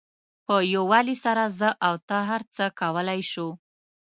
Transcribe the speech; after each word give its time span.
په 0.45 0.55
یووالي 0.75 1.15
سره 1.25 1.43
زه 1.59 1.69
او 1.87 1.93
ته 2.07 2.17
هر 2.29 2.41
څه 2.55 2.63
کولای 2.79 3.21
شو. 3.31 3.47